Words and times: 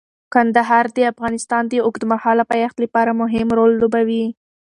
کندهار 0.33 0.85
د 0.95 0.99
افغانستان 1.11 1.63
د 1.67 1.73
اوږدمهاله 1.85 2.43
پایښت 2.51 2.77
لپاره 2.83 3.11
مهم 3.21 3.47
رول 3.57 3.71
لوبوي. 3.81 4.25